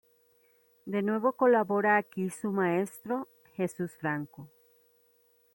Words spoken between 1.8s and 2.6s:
aquí su